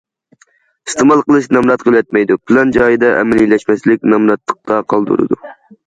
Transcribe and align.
ئىستېمال 0.89 1.21
قىلىش 1.27 1.49
نامرات 1.59 1.85
قىلىۋەتمەيدۇ، 1.89 2.39
پىلان 2.47 2.75
جايىدا 2.81 3.15
ئەمەلىيلەشمەسلىك 3.21 4.13
نامراتلىقتا 4.15 4.85
قالدۇرىدۇ. 4.93 5.45